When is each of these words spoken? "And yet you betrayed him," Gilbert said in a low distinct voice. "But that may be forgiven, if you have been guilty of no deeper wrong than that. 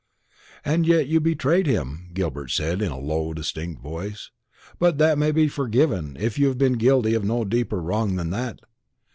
"And 0.65 0.87
yet 0.87 1.05
you 1.07 1.19
betrayed 1.19 1.67
him," 1.67 2.09
Gilbert 2.15 2.47
said 2.49 2.81
in 2.81 2.91
a 2.91 2.97
low 2.97 3.35
distinct 3.35 3.83
voice. 3.83 4.31
"But 4.79 4.97
that 4.97 5.19
may 5.19 5.31
be 5.31 5.47
forgiven, 5.47 6.17
if 6.19 6.39
you 6.39 6.47
have 6.47 6.57
been 6.57 6.73
guilty 6.73 7.13
of 7.13 7.23
no 7.23 7.45
deeper 7.45 7.79
wrong 7.79 8.15
than 8.15 8.31
that. 8.31 8.61